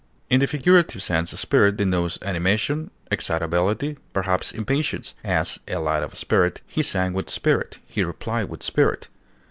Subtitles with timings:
[0.31, 6.61] In the figurative sense, spirit denotes animation, excitability, perhaps impatience; as, a lad of spirit;
[6.65, 9.09] he sang with spirit; he replied with spirit.